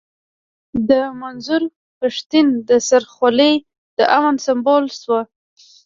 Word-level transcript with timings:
د 0.89 0.91
منظور 1.21 1.61
پښتين 1.99 2.47
د 2.69 2.69
سر 2.89 3.03
خولۍ 3.13 3.53
د 3.97 3.99
امن 4.17 4.35
سيمبول 4.45 4.85
شوه. 4.99 5.21